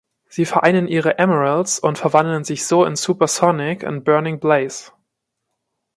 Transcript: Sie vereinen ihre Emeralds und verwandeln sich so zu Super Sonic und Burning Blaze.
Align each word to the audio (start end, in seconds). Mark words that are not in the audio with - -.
Sie 0.29 0.45
vereinen 0.45 0.87
ihre 0.87 1.19
Emeralds 1.19 1.77
und 1.77 1.99
verwandeln 1.99 2.43
sich 2.43 2.65
so 2.65 2.85
zu 2.89 2.95
Super 2.95 3.27
Sonic 3.27 3.83
und 3.83 4.03
Burning 4.03 4.39
Blaze. 4.39 4.91